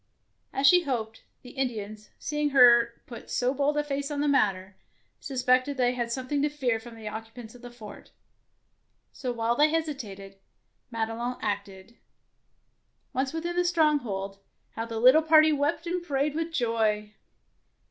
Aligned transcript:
As 0.51 0.65
she 0.65 0.81
hoped, 0.81 1.21
the 1.43 1.51
Indians, 1.51 2.09
seeing 2.17 2.49
her 2.49 3.03
put 3.05 3.29
so 3.29 3.53
bold 3.53 3.77
a 3.77 3.83
face 3.83 4.09
on 4.09 4.19
the 4.19 4.27
matter, 4.27 4.75
sus 5.19 5.43
pected 5.43 5.65
that 5.67 5.77
they 5.77 5.93
had 5.93 6.11
something 6.11 6.41
to 6.41 6.49
fear 6.49 6.79
from 6.79 6.95
the 6.95 7.07
occupants 7.07 7.53
of 7.53 7.61
the 7.61 7.69
fort; 7.69 8.09
so, 9.13 9.31
while 9.31 9.55
they 9.55 9.69
hesitated, 9.69 10.37
Madelon 10.91 11.37
acted. 11.39 11.99
Once 13.13 13.31
within 13.31 13.55
the 13.55 13.63
stronghold, 13.63 14.39
how 14.71 14.87
the 14.87 14.99
little 14.99 15.21
party 15.21 15.51
wept 15.53 15.85
and 15.85 16.01
prayed 16.01 16.33
with 16.33 16.51
joy! 16.51 17.13